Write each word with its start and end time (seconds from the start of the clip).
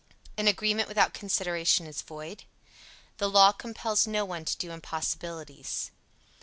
An 0.35 0.47
agreement 0.47 0.87
without 0.89 1.13
consideration 1.13 1.85
is 1.85 2.01
void. 2.01 2.45
The 3.19 3.29
law 3.29 3.51
compels 3.51 4.07
no 4.07 4.25
one 4.25 4.45
to 4.45 4.57
do 4.57 4.71
impossibilities. 4.71 5.91